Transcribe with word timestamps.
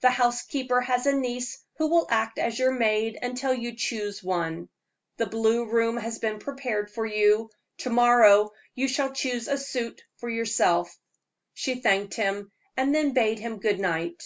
The 0.00 0.10
housekeeper 0.10 0.80
has 0.80 1.06
a 1.06 1.12
niece 1.14 1.60
who 1.78 1.86
will 1.86 2.08
act 2.10 2.40
as 2.40 2.58
your 2.58 2.72
maid 2.72 3.16
until 3.22 3.54
you 3.54 3.76
choose 3.76 4.20
one. 4.20 4.68
The 5.16 5.26
blue 5.28 5.64
room 5.64 5.96
has 5.96 6.18
been 6.18 6.40
prepared 6.40 6.90
for 6.90 7.06
you; 7.06 7.50
to 7.78 7.90
morrow 7.90 8.50
you 8.74 8.88
shall 8.88 9.12
choose 9.12 9.46
a 9.46 9.56
suit 9.56 10.02
for 10.16 10.28
yourself." 10.28 10.98
She 11.54 11.76
thanked 11.76 12.14
him, 12.14 12.50
and 12.76 12.92
then 12.92 13.12
bade 13.12 13.38
him 13.38 13.58
good 13.60 13.78
night. 13.78 14.20